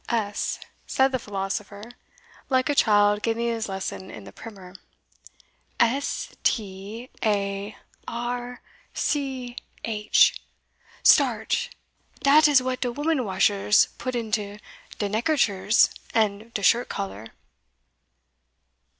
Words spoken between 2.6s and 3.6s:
a child getting